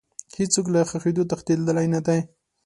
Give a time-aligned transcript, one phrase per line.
[0.37, 2.19] هیڅ څوک له ښخېدو تښتېدلی نه دی.